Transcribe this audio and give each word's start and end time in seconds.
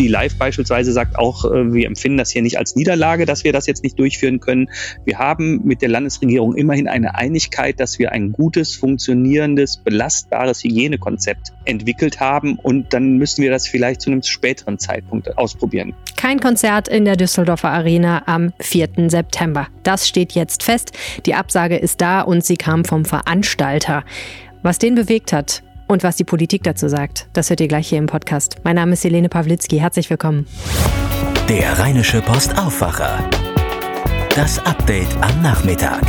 die 0.00 0.08
Live 0.08 0.36
beispielsweise 0.36 0.92
sagt 0.92 1.18
auch, 1.18 1.44
äh, 1.44 1.72
wir 1.72 1.86
empfinden 1.86 2.18
das 2.18 2.30
hier 2.30 2.42
nicht 2.42 2.58
als 2.58 2.74
Niederlage, 2.74 3.26
dass 3.26 3.44
wir 3.44 3.52
das 3.52 3.66
jetzt 3.66 3.84
nicht 3.84 3.98
durchführen 3.98 4.40
können. 4.40 4.70
Wir 5.04 5.18
haben 5.18 5.60
mit 5.64 5.82
der 5.82 5.90
Landesregierung 5.90 6.56
immerhin 6.56 6.88
eine 6.88 7.14
Einigkeit, 7.14 7.78
dass 7.78 7.98
wir 7.98 8.12
ein 8.12 8.32
gutes, 8.32 8.74
funktionierendes, 8.74 9.76
belastbares 9.76 10.64
Hygienekonzept 10.64 11.52
entwickelt 11.66 12.18
haben 12.18 12.58
und 12.58 12.92
dann 12.94 13.18
müssen 13.18 13.42
wir 13.42 13.50
das 13.50 13.68
vielleicht 13.68 14.00
zu 14.00 14.10
einem 14.10 14.22
späteren 14.22 14.78
Zeitpunkt 14.78 15.36
ausprobieren. 15.36 15.94
Kein 16.16 16.40
Konzert 16.40 16.88
in 16.88 17.04
der 17.04 17.16
Düsseldorfer 17.16 17.70
Arena 17.70 18.22
am 18.26 18.52
4. 18.58 18.88
September. 19.08 19.68
Das 19.82 20.08
steht 20.08 20.32
jetzt 20.32 20.62
fest. 20.62 20.92
Die 21.26 21.34
Absage 21.34 21.76
ist 21.76 22.00
da 22.00 22.22
und 22.22 22.44
sie 22.44 22.56
kam 22.56 22.86
vom 22.86 23.04
Veranstalter. 23.04 24.04
Was 24.62 24.78
den 24.78 24.94
bewegt 24.94 25.32
hat, 25.32 25.62
und 25.90 26.04
was 26.04 26.16
die 26.16 26.24
Politik 26.24 26.62
dazu 26.62 26.88
sagt, 26.88 27.28
das 27.32 27.50
hört 27.50 27.60
ihr 27.60 27.66
gleich 27.66 27.88
hier 27.88 27.98
im 27.98 28.06
Podcast. 28.06 28.58
Mein 28.62 28.76
Name 28.76 28.92
ist 28.92 29.02
Helene 29.02 29.28
Pawlitzki. 29.28 29.78
Herzlich 29.78 30.08
willkommen. 30.08 30.46
Der 31.48 31.78
Rheinische 31.78 32.22
Post 32.22 32.56
Aufwacher. 32.56 33.28
Das 34.36 34.64
Update 34.64 35.08
am 35.20 35.42
Nachmittag. 35.42 36.00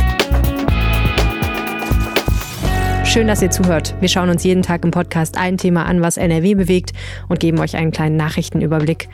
Schön, 3.04 3.26
dass 3.26 3.42
ihr 3.42 3.50
zuhört. 3.50 3.96
Wir 4.00 4.08
schauen 4.08 4.30
uns 4.30 4.44
jeden 4.44 4.62
Tag 4.62 4.84
im 4.84 4.92
Podcast 4.92 5.36
ein 5.36 5.58
Thema 5.58 5.84
an, 5.84 6.00
was 6.00 6.16
NRW 6.16 6.54
bewegt 6.54 6.92
und 7.28 7.40
geben 7.40 7.58
euch 7.58 7.76
einen 7.76 7.90
kleinen 7.90 8.16
Nachrichtenüberblick. 8.16 9.08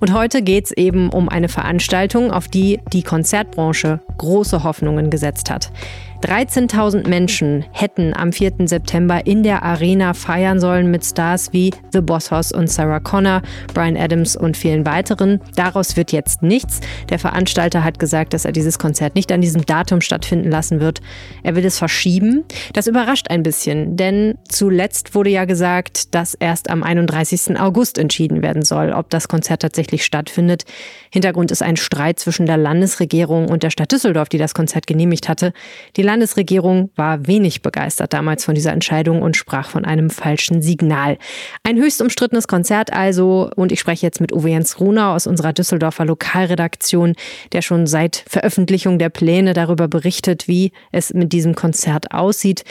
Und 0.00 0.14
heute 0.14 0.40
geht 0.40 0.64
es 0.64 0.72
eben 0.72 1.10
um 1.10 1.28
eine 1.28 1.50
Veranstaltung, 1.50 2.30
auf 2.30 2.48
die 2.48 2.80
die 2.92 3.02
Konzertbranche 3.02 4.00
große 4.16 4.64
Hoffnungen 4.64 5.10
gesetzt 5.10 5.50
hat. 5.50 5.70
13.000 6.22 7.08
Menschen 7.08 7.64
hätten 7.72 8.12
am 8.14 8.32
4. 8.32 8.66
September 8.66 9.26
in 9.26 9.42
der 9.42 9.62
Arena 9.62 10.12
feiern 10.12 10.60
sollen 10.60 10.90
mit 10.90 11.02
Stars 11.02 11.54
wie 11.54 11.72
The 11.92 12.02
Boss 12.02 12.30
Hoss 12.30 12.52
und 12.52 12.70
Sarah 12.70 13.00
Connor, 13.00 13.40
Brian 13.72 13.96
Adams 13.96 14.36
und 14.36 14.54
vielen 14.56 14.84
weiteren. 14.84 15.40
Daraus 15.56 15.96
wird 15.96 16.12
jetzt 16.12 16.42
nichts. 16.42 16.80
Der 17.08 17.18
Veranstalter 17.18 17.84
hat 17.84 17.98
gesagt, 17.98 18.34
dass 18.34 18.44
er 18.44 18.52
dieses 18.52 18.78
Konzert 18.78 19.14
nicht 19.14 19.32
an 19.32 19.40
diesem 19.40 19.64
Datum 19.64 20.02
stattfinden 20.02 20.50
lassen 20.50 20.80
wird. 20.80 21.00
Er 21.42 21.56
will 21.56 21.64
es 21.64 21.78
verschieben. 21.78 22.44
Das 22.74 22.86
überrascht 22.86 23.30
ein 23.30 23.42
bisschen, 23.42 23.96
denn 23.96 24.34
zuletzt 24.46 25.14
wurde 25.14 25.30
ja 25.30 25.46
gesagt, 25.46 26.14
dass 26.14 26.34
erst 26.34 26.68
am 26.68 26.82
31. 26.82 27.58
August 27.58 27.96
entschieden 27.96 28.42
werden 28.42 28.62
soll, 28.62 28.92
ob 28.92 29.08
das 29.08 29.28
Konzert 29.28 29.62
tatsächlich 29.62 29.89
stattfindet. 29.98 30.64
Hintergrund 31.12 31.50
ist 31.50 31.62
ein 31.62 31.76
Streit 31.76 32.18
zwischen 32.18 32.46
der 32.46 32.56
Landesregierung 32.56 33.48
und 33.48 33.62
der 33.62 33.70
Stadt 33.70 33.92
Düsseldorf, 33.92 34.28
die 34.28 34.38
das 34.38 34.54
Konzert 34.54 34.86
genehmigt 34.86 35.28
hatte. 35.28 35.52
Die 35.96 36.02
Landesregierung 36.02 36.90
war 36.96 37.26
wenig 37.26 37.62
begeistert 37.62 38.12
damals 38.12 38.44
von 38.44 38.54
dieser 38.54 38.72
Entscheidung 38.72 39.22
und 39.22 39.36
sprach 39.36 39.70
von 39.70 39.84
einem 39.84 40.10
falschen 40.10 40.62
Signal. 40.62 41.18
Ein 41.64 41.76
höchst 41.76 42.00
umstrittenes 42.00 42.48
Konzert 42.48 42.92
also 42.92 43.50
und 43.56 43.72
ich 43.72 43.80
spreche 43.80 44.06
jetzt 44.06 44.20
mit 44.20 44.32
Uwe 44.32 44.50
Jens 44.50 44.80
Runer 44.80 45.10
aus 45.10 45.26
unserer 45.26 45.52
Düsseldorfer 45.52 46.04
Lokalredaktion, 46.04 47.14
der 47.52 47.62
schon 47.62 47.86
seit 47.86 48.24
Veröffentlichung 48.28 48.98
der 48.98 49.08
Pläne 49.10 49.52
darüber 49.52 49.88
berichtet, 49.88 50.48
wie 50.48 50.72
es 50.92 51.12
mit 51.12 51.32
diesem 51.32 51.54
Konzert 51.54 52.12
aussieht. 52.12 52.64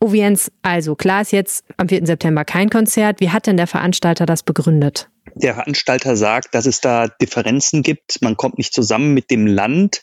Uwe 0.00 0.18
Jens, 0.18 0.52
also 0.62 0.94
klar 0.94 1.22
ist 1.22 1.32
jetzt 1.32 1.64
am 1.76 1.88
4. 1.88 2.06
September 2.06 2.44
kein 2.44 2.70
Konzert. 2.70 3.20
Wie 3.20 3.30
hat 3.30 3.46
denn 3.46 3.56
der 3.56 3.66
Veranstalter 3.66 4.26
das 4.26 4.44
begründet? 4.44 5.08
Der 5.34 5.54
Veranstalter 5.54 6.16
sagt, 6.16 6.54
dass 6.54 6.66
es 6.66 6.80
da 6.80 7.08
Differenzen 7.08 7.82
gibt. 7.82 8.22
Man 8.22 8.36
kommt 8.36 8.58
nicht 8.58 8.72
zusammen 8.72 9.14
mit 9.14 9.30
dem 9.30 9.46
Land 9.46 10.02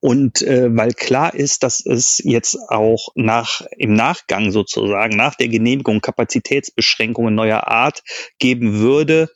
und 0.00 0.40
äh, 0.40 0.74
weil 0.74 0.92
klar 0.92 1.34
ist, 1.34 1.62
dass 1.62 1.84
es 1.84 2.22
jetzt 2.24 2.56
auch 2.68 3.08
nach 3.14 3.60
im 3.76 3.92
Nachgang 3.92 4.50
sozusagen 4.50 5.14
nach 5.14 5.34
der 5.34 5.48
Genehmigung 5.48 6.00
Kapazitätsbeschränkungen 6.00 7.34
neuer 7.34 7.68
Art 7.68 8.02
geben 8.38 8.78
würde, 8.78 9.28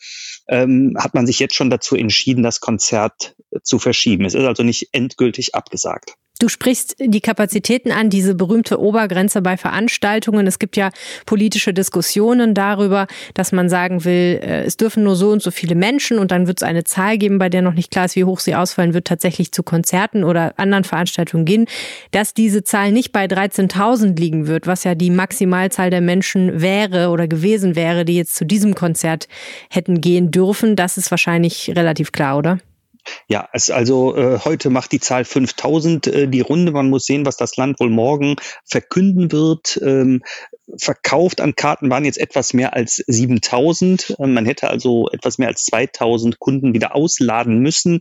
ähm, 0.48 0.94
hat 0.98 1.14
man 1.14 1.26
sich 1.26 1.38
jetzt 1.38 1.54
schon 1.54 1.68
dazu 1.68 1.96
entschieden, 1.96 2.42
das 2.42 2.60
Konzert 2.60 3.36
zu 3.62 3.78
verschieben. 3.78 4.24
Es 4.24 4.34
ist 4.34 4.44
also 4.44 4.62
nicht 4.62 4.88
endgültig 4.92 5.54
abgesagt. 5.54 6.14
Du 6.44 6.50
sprichst 6.50 6.96
die 6.98 7.22
Kapazitäten 7.22 7.90
an, 7.90 8.10
diese 8.10 8.34
berühmte 8.34 8.78
Obergrenze 8.78 9.40
bei 9.40 9.56
Veranstaltungen. 9.56 10.46
Es 10.46 10.58
gibt 10.58 10.76
ja 10.76 10.90
politische 11.24 11.72
Diskussionen 11.72 12.52
darüber, 12.52 13.06
dass 13.32 13.50
man 13.50 13.70
sagen 13.70 14.04
will, 14.04 14.40
äh, 14.42 14.64
es 14.64 14.76
dürfen 14.76 15.04
nur 15.04 15.16
so 15.16 15.30
und 15.30 15.40
so 15.40 15.50
viele 15.50 15.74
Menschen 15.74 16.18
und 16.18 16.32
dann 16.32 16.46
wird 16.46 16.58
es 16.58 16.62
eine 16.62 16.84
Zahl 16.84 17.16
geben, 17.16 17.38
bei 17.38 17.48
der 17.48 17.62
noch 17.62 17.72
nicht 17.72 17.90
klar 17.90 18.04
ist, 18.04 18.14
wie 18.16 18.24
hoch 18.24 18.40
sie 18.40 18.54
ausfallen 18.54 18.92
wird, 18.92 19.06
tatsächlich 19.06 19.52
zu 19.52 19.62
Konzerten 19.62 20.22
oder 20.22 20.52
anderen 20.58 20.84
Veranstaltungen 20.84 21.46
gehen. 21.46 21.64
Dass 22.10 22.34
diese 22.34 22.62
Zahl 22.62 22.92
nicht 22.92 23.10
bei 23.10 23.24
13.000 23.24 24.20
liegen 24.20 24.46
wird, 24.46 24.66
was 24.66 24.84
ja 24.84 24.94
die 24.94 25.08
Maximalzahl 25.08 25.88
der 25.88 26.02
Menschen 26.02 26.60
wäre 26.60 27.08
oder 27.08 27.26
gewesen 27.26 27.74
wäre, 27.74 28.04
die 28.04 28.16
jetzt 28.16 28.36
zu 28.36 28.44
diesem 28.44 28.74
Konzert 28.74 29.28
hätten 29.70 30.02
gehen 30.02 30.30
dürfen, 30.30 30.76
das 30.76 30.98
ist 30.98 31.10
wahrscheinlich 31.10 31.72
relativ 31.74 32.12
klar, 32.12 32.36
oder? 32.36 32.58
Ja, 33.28 33.48
es 33.52 33.70
also 33.70 34.16
äh, 34.16 34.38
heute 34.44 34.70
macht 34.70 34.92
die 34.92 35.00
Zahl 35.00 35.24
5000 35.24 36.06
äh, 36.06 36.28
die 36.28 36.40
Runde. 36.40 36.72
Man 36.72 36.90
muss 36.90 37.06
sehen, 37.06 37.26
was 37.26 37.36
das 37.36 37.56
Land 37.56 37.80
wohl 37.80 37.90
morgen 37.90 38.36
verkünden 38.64 39.32
wird. 39.32 39.80
Ähm, 39.82 40.22
verkauft 40.78 41.40
an 41.40 41.54
Karten 41.54 41.90
waren 41.90 42.04
jetzt 42.04 42.18
etwas 42.18 42.54
mehr 42.54 42.74
als 42.74 42.96
7000. 43.06 44.16
Ähm, 44.18 44.34
man 44.34 44.46
hätte 44.46 44.68
also 44.68 45.08
etwas 45.10 45.38
mehr 45.38 45.48
als 45.48 45.64
2000 45.64 46.38
Kunden 46.38 46.74
wieder 46.74 46.94
ausladen 46.94 47.58
müssen. 47.58 48.00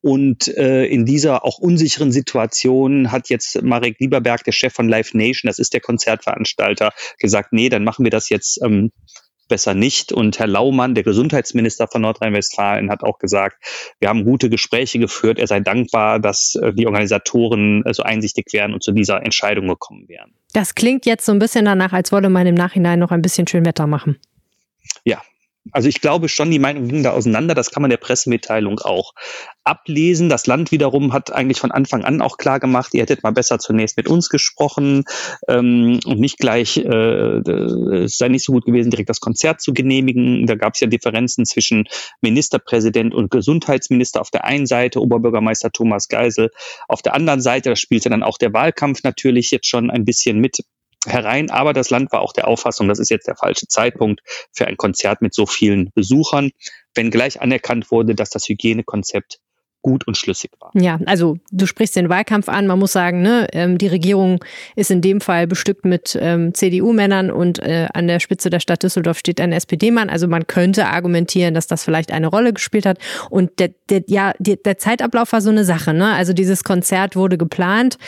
Und 0.00 0.48
äh, 0.48 0.86
in 0.86 1.04
dieser 1.06 1.44
auch 1.44 1.58
unsicheren 1.58 2.12
Situation 2.12 3.10
hat 3.10 3.28
jetzt 3.28 3.62
Marek 3.62 3.98
Lieberberg, 3.98 4.44
der 4.44 4.52
Chef 4.52 4.72
von 4.72 4.88
Live 4.88 5.14
Nation, 5.14 5.48
das 5.48 5.58
ist 5.58 5.72
der 5.72 5.80
Konzertveranstalter, 5.80 6.92
gesagt, 7.18 7.52
nee, 7.52 7.68
dann 7.68 7.84
machen 7.84 8.04
wir 8.04 8.10
das 8.10 8.28
jetzt 8.28 8.60
ähm, 8.62 8.92
besser 9.54 9.72
nicht. 9.74 10.10
Und 10.10 10.40
Herr 10.40 10.48
Laumann, 10.48 10.96
der 10.96 11.04
Gesundheitsminister 11.04 11.86
von 11.86 12.02
Nordrhein-Westfalen, 12.02 12.90
hat 12.90 13.04
auch 13.04 13.20
gesagt, 13.20 13.64
wir 14.00 14.08
haben 14.08 14.24
gute 14.24 14.50
Gespräche 14.50 14.98
geführt. 14.98 15.38
Er 15.38 15.46
sei 15.46 15.60
dankbar, 15.60 16.18
dass 16.18 16.56
äh, 16.56 16.72
die 16.72 16.88
Organisatoren 16.88 17.84
äh, 17.86 17.94
so 17.94 18.02
einsichtig 18.02 18.46
wären 18.52 18.74
und 18.74 18.82
zu 18.82 18.90
dieser 18.90 19.22
Entscheidung 19.22 19.68
gekommen 19.68 20.08
wären. 20.08 20.32
Das 20.52 20.74
klingt 20.74 21.06
jetzt 21.06 21.24
so 21.24 21.30
ein 21.30 21.38
bisschen 21.38 21.66
danach, 21.66 21.92
als 21.92 22.10
wolle 22.10 22.30
man 22.30 22.48
im 22.48 22.56
Nachhinein 22.56 22.98
noch 22.98 23.12
ein 23.12 23.22
bisschen 23.22 23.46
schön 23.46 23.64
Wetter 23.64 23.86
machen. 23.86 24.18
Ja, 25.04 25.22
also 25.72 25.88
ich 25.88 26.00
glaube 26.00 26.28
schon, 26.28 26.50
die 26.50 26.58
Meinungen 26.58 26.88
gingen 26.88 27.02
da 27.02 27.12
auseinander. 27.12 27.54
Das 27.54 27.70
kann 27.70 27.82
man 27.82 27.90
der 27.90 27.96
Pressemitteilung 27.96 28.80
auch 28.80 29.12
ablesen. 29.64 30.28
Das 30.28 30.46
Land 30.46 30.72
wiederum 30.72 31.12
hat 31.12 31.32
eigentlich 31.32 31.58
von 31.58 31.72
Anfang 31.72 32.04
an 32.04 32.20
auch 32.20 32.36
klar 32.36 32.60
gemacht, 32.60 32.92
ihr 32.92 33.00
hättet 33.00 33.22
mal 33.22 33.32
besser 33.32 33.58
zunächst 33.58 33.96
mit 33.96 34.08
uns 34.08 34.28
gesprochen 34.28 35.04
ähm, 35.48 36.00
und 36.04 36.20
nicht 36.20 36.38
gleich, 36.38 36.76
äh, 36.76 37.38
es 38.04 38.18
sei 38.18 38.28
nicht 38.28 38.44
so 38.44 38.52
gut 38.52 38.66
gewesen, 38.66 38.90
direkt 38.90 39.08
das 39.08 39.20
Konzert 39.20 39.62
zu 39.62 39.72
genehmigen. 39.72 40.46
Da 40.46 40.54
gab 40.54 40.74
es 40.74 40.80
ja 40.80 40.86
Differenzen 40.86 41.46
zwischen 41.46 41.84
Ministerpräsident 42.20 43.14
und 43.14 43.30
Gesundheitsminister 43.30 44.20
auf 44.20 44.30
der 44.30 44.44
einen 44.44 44.66
Seite, 44.66 45.00
Oberbürgermeister 45.00 45.72
Thomas 45.72 46.08
Geisel 46.08 46.50
auf 46.88 47.00
der 47.00 47.14
anderen 47.14 47.40
Seite. 47.40 47.70
Da 47.70 47.76
spielte 47.76 48.10
dann 48.10 48.22
auch 48.22 48.36
der 48.36 48.52
Wahlkampf 48.52 49.02
natürlich 49.02 49.50
jetzt 49.50 49.66
schon 49.66 49.90
ein 49.90 50.04
bisschen 50.04 50.40
mit 50.40 50.58
herein. 51.06 51.50
Aber 51.50 51.72
das 51.72 51.90
Land 51.90 52.12
war 52.12 52.20
auch 52.20 52.32
der 52.32 52.48
Auffassung, 52.48 52.88
das 52.88 52.98
ist 52.98 53.10
jetzt 53.10 53.26
der 53.26 53.36
falsche 53.36 53.66
Zeitpunkt 53.66 54.20
für 54.52 54.66
ein 54.66 54.76
Konzert 54.76 55.22
mit 55.22 55.34
so 55.34 55.46
vielen 55.46 55.90
Besuchern, 55.94 56.50
wenn 56.94 57.10
gleich 57.10 57.40
anerkannt 57.40 57.90
wurde, 57.90 58.14
dass 58.14 58.30
das 58.30 58.48
Hygienekonzept 58.48 59.38
gut 59.84 60.08
und 60.08 60.16
schlüssig 60.16 60.50
war. 60.60 60.70
Ja, 60.74 60.98
also 61.04 61.36
du 61.52 61.66
sprichst 61.66 61.94
den 61.94 62.08
Wahlkampf 62.08 62.48
an. 62.48 62.66
Man 62.66 62.78
muss 62.78 62.92
sagen, 62.92 63.20
ne, 63.22 63.46
ähm, 63.52 63.76
die 63.78 63.86
Regierung 63.86 64.42
ist 64.74 64.90
in 64.90 65.02
dem 65.02 65.20
Fall 65.20 65.46
bestückt 65.46 65.84
mit 65.84 66.18
ähm, 66.20 66.54
CDU-Männern 66.54 67.30
und 67.30 67.58
äh, 67.60 67.86
an 67.92 68.08
der 68.08 68.18
Spitze 68.18 68.48
der 68.48 68.60
Stadt 68.60 68.82
Düsseldorf 68.82 69.18
steht 69.18 69.40
ein 69.40 69.52
SPD-Mann. 69.52 70.08
Also 70.08 70.26
man 70.26 70.46
könnte 70.46 70.86
argumentieren, 70.86 71.52
dass 71.54 71.66
das 71.66 71.84
vielleicht 71.84 72.12
eine 72.12 72.28
Rolle 72.28 72.54
gespielt 72.54 72.86
hat. 72.86 72.98
Und 73.28 73.60
der, 73.60 73.70
der, 73.90 74.02
ja, 74.06 74.32
der, 74.38 74.56
der 74.56 74.78
Zeitablauf 74.78 75.32
war 75.32 75.42
so 75.42 75.50
eine 75.50 75.64
Sache. 75.64 75.92
Ne? 75.92 76.14
Also 76.14 76.32
dieses 76.32 76.64
Konzert 76.64 77.14
wurde 77.14 77.36
geplant. 77.36 77.98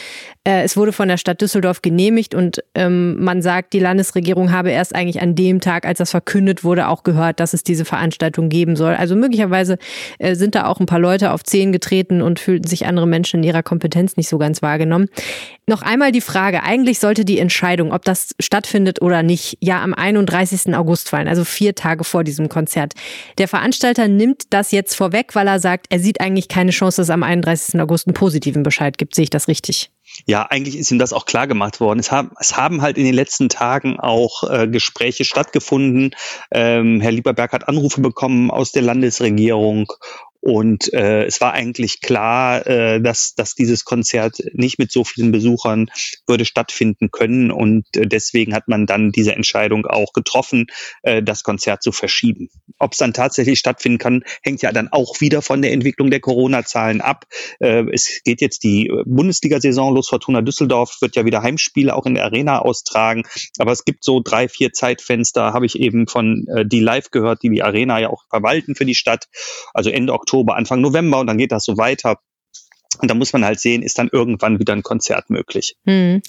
Äh, 0.44 0.62
es 0.62 0.76
wurde 0.78 0.92
von 0.92 1.08
der 1.08 1.18
Stadt 1.18 1.42
Düsseldorf 1.42 1.82
genehmigt 1.82 2.34
und 2.34 2.62
ähm, 2.74 3.22
man 3.22 3.42
sagt, 3.42 3.72
die 3.74 3.80
Landesregierung 3.80 4.50
habe 4.50 4.70
erst 4.70 4.94
eigentlich 4.94 5.20
an 5.20 5.34
dem 5.34 5.60
Tag, 5.60 5.84
als 5.84 5.98
das 5.98 6.12
verkündet 6.12 6.64
wurde, 6.64 6.88
auch 6.88 7.02
gehört, 7.02 7.40
dass 7.40 7.52
es 7.52 7.64
diese 7.64 7.84
Veranstaltung 7.84 8.48
geben 8.48 8.76
soll. 8.76 8.94
Also 8.94 9.14
möglicherweise 9.14 9.76
äh, 10.18 10.36
sind 10.36 10.54
da 10.54 10.66
auch 10.66 10.80
ein 10.80 10.86
paar 10.86 11.00
Leute 11.00 11.32
auf 11.32 11.42
zehn 11.42 11.65
Zehen 11.66 11.72
getreten 11.72 12.22
und 12.22 12.38
fühlten 12.38 12.66
sich 12.66 12.86
andere 12.86 13.06
Menschen 13.06 13.40
in 13.40 13.44
ihrer 13.44 13.62
Kompetenz 13.62 14.16
nicht 14.16 14.28
so 14.28 14.38
ganz 14.38 14.62
wahrgenommen. 14.62 15.08
Noch 15.66 15.82
einmal 15.82 16.12
die 16.12 16.20
Frage, 16.20 16.62
eigentlich 16.62 17.00
sollte 17.00 17.24
die 17.24 17.38
Entscheidung, 17.38 17.92
ob 17.92 18.04
das 18.04 18.34
stattfindet 18.40 19.02
oder 19.02 19.22
nicht, 19.22 19.58
ja 19.60 19.82
am 19.82 19.94
31. 19.94 20.74
August 20.76 21.08
fallen, 21.08 21.28
also 21.28 21.44
vier 21.44 21.74
Tage 21.74 22.04
vor 22.04 22.24
diesem 22.24 22.48
Konzert. 22.48 22.94
Der 23.38 23.48
Veranstalter 23.48 24.08
nimmt 24.08 24.44
das 24.50 24.70
jetzt 24.70 24.94
vorweg, 24.94 25.34
weil 25.34 25.48
er 25.48 25.58
sagt, 25.58 25.86
er 25.90 25.98
sieht 25.98 26.20
eigentlich 26.20 26.48
keine 26.48 26.70
Chance, 26.70 27.00
dass 27.00 27.08
es 27.08 27.10
am 27.10 27.22
31. 27.22 27.80
August 27.80 28.06
einen 28.06 28.14
positiven 28.14 28.62
Bescheid 28.62 28.96
gibt. 28.96 29.14
Sehe 29.14 29.24
ich 29.24 29.30
das 29.30 29.48
richtig? 29.48 29.90
Ja, 30.24 30.44
eigentlich 30.44 30.78
ist 30.78 30.90
ihm 30.90 30.98
das 30.98 31.12
auch 31.12 31.26
klar 31.26 31.46
gemacht 31.46 31.80
worden. 31.80 31.98
Es 31.98 32.12
haben, 32.12 32.30
es 32.38 32.56
haben 32.56 32.80
halt 32.80 32.96
in 32.96 33.04
den 33.04 33.14
letzten 33.14 33.48
Tagen 33.48 33.98
auch 33.98 34.44
äh, 34.48 34.68
Gespräche 34.68 35.24
stattgefunden. 35.24 36.14
Ähm, 36.52 37.00
Herr 37.00 37.10
Lieberberg 37.10 37.52
hat 37.52 37.68
Anrufe 37.68 38.00
bekommen 38.00 38.50
aus 38.50 38.70
der 38.72 38.82
Landesregierung 38.82 39.92
Und 40.40 40.92
äh, 40.92 41.24
es 41.24 41.40
war 41.40 41.52
eigentlich 41.52 42.00
klar, 42.00 42.66
äh, 42.66 43.00
dass, 43.00 43.34
dass 43.34 43.54
dieses 43.54 43.84
Konzert 43.84 44.38
nicht 44.52 44.78
mit 44.78 44.92
so 44.92 45.04
vielen 45.04 45.32
Besuchern 45.32 45.90
würde 46.26 46.44
stattfinden 46.44 47.10
können. 47.10 47.50
Und 47.50 47.84
äh, 47.96 48.06
deswegen 48.06 48.54
hat 48.54 48.68
man 48.68 48.86
dann 48.86 49.12
diese 49.12 49.34
Entscheidung 49.34 49.86
auch 49.86 50.12
getroffen, 50.12 50.66
äh, 51.02 51.22
das 51.22 51.42
Konzert 51.42 51.82
zu 51.82 51.92
verschieben. 51.92 52.48
Ob 52.78 52.92
es 52.92 52.98
dann 52.98 53.12
tatsächlich 53.12 53.58
stattfinden 53.58 53.98
kann, 53.98 54.24
hängt 54.42 54.62
ja 54.62 54.72
dann 54.72 54.88
auch 54.88 55.20
wieder 55.20 55.42
von 55.42 55.62
der 55.62 55.72
Entwicklung 55.72 56.10
der 56.10 56.20
Corona-Zahlen 56.20 57.00
ab. 57.00 57.24
Äh, 57.58 57.84
es 57.92 58.20
geht 58.24 58.40
jetzt 58.40 58.62
die 58.62 58.90
Bundesliga-Saison 59.04 59.94
los. 59.94 60.08
Fortuna 60.08 60.42
Düsseldorf 60.42 60.98
wird 61.00 61.16
ja 61.16 61.24
wieder 61.24 61.42
Heimspiele 61.42 61.94
auch 61.94 62.06
in 62.06 62.14
der 62.14 62.24
Arena 62.24 62.60
austragen. 62.60 63.24
Aber 63.58 63.72
es 63.72 63.84
gibt 63.84 64.04
so 64.04 64.20
drei, 64.22 64.48
vier 64.48 64.72
Zeitfenster, 64.72 65.52
habe 65.52 65.66
ich 65.66 65.78
eben 65.78 66.06
von 66.06 66.46
äh, 66.54 66.64
die 66.64 66.80
Live 66.80 67.10
gehört, 67.10 67.42
die 67.42 67.50
die 67.50 67.62
Arena 67.62 67.98
ja 67.98 68.10
auch 68.10 68.24
verwalten 68.28 68.74
für 68.74 68.84
die 68.84 68.94
Stadt. 68.94 69.28
Also 69.72 69.90
Ende 69.90 70.12
Oktober, 70.12 70.25
Anfang 70.56 70.80
November 70.80 71.20
und 71.20 71.26
dann 71.26 71.38
geht 71.38 71.52
das 71.52 71.64
so 71.64 71.76
weiter. 71.76 72.18
Und 73.00 73.10
da 73.10 73.14
muss 73.14 73.32
man 73.32 73.44
halt 73.44 73.60
sehen, 73.60 73.82
ist 73.82 73.98
dann 73.98 74.08
irgendwann 74.12 74.58
wieder 74.58 74.72
ein 74.72 74.82
Konzert 74.82 75.30
möglich. 75.30 75.76
Hm. 75.86 76.22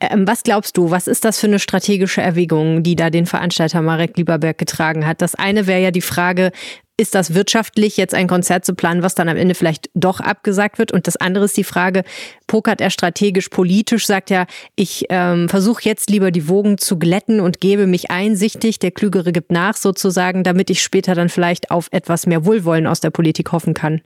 Ähm, 0.00 0.28
was 0.28 0.44
glaubst 0.44 0.76
du, 0.76 0.90
was 0.90 1.08
ist 1.08 1.24
das 1.24 1.40
für 1.40 1.48
eine 1.48 1.58
strategische 1.58 2.22
Erwägung, 2.22 2.82
die 2.82 2.94
da 2.94 3.10
den 3.10 3.26
Veranstalter 3.26 3.82
Marek 3.82 4.16
Lieberberg 4.16 4.56
getragen 4.56 5.06
hat? 5.06 5.22
Das 5.22 5.34
eine 5.34 5.66
wäre 5.66 5.82
ja 5.82 5.90
die 5.90 6.02
Frage, 6.02 6.52
ist 7.00 7.14
das 7.14 7.34
wirtschaftlich, 7.34 7.96
jetzt 7.96 8.14
ein 8.14 8.26
Konzert 8.26 8.64
zu 8.64 8.74
planen, 8.74 9.02
was 9.02 9.14
dann 9.14 9.28
am 9.28 9.36
Ende 9.36 9.54
vielleicht 9.54 9.88
doch 9.94 10.18
abgesagt 10.18 10.78
wird? 10.78 10.92
Und 10.92 11.06
das 11.06 11.16
andere 11.16 11.44
ist 11.44 11.56
die 11.56 11.64
Frage, 11.64 12.02
pokert 12.48 12.80
er 12.80 12.90
strategisch 12.90 13.48
politisch, 13.48 14.06
sagt 14.06 14.32
er, 14.32 14.46
ich 14.74 15.06
ähm, 15.08 15.48
versuche 15.48 15.84
jetzt 15.84 16.10
lieber 16.10 16.32
die 16.32 16.48
Wogen 16.48 16.76
zu 16.76 16.98
glätten 16.98 17.40
und 17.40 17.60
gebe 17.60 17.86
mich 17.86 18.10
einsichtig, 18.10 18.80
der 18.80 18.90
Klügere 18.90 19.30
gibt 19.30 19.52
nach 19.52 19.76
sozusagen, 19.76 20.42
damit 20.42 20.70
ich 20.70 20.82
später 20.82 21.14
dann 21.14 21.28
vielleicht 21.28 21.70
auf 21.70 21.86
etwas 21.92 22.26
mehr 22.26 22.44
Wohlwollen 22.44 22.88
aus 22.88 22.98
der 22.98 23.10
Politik 23.10 23.52
hoffen 23.52 23.74
kann. 23.74 24.00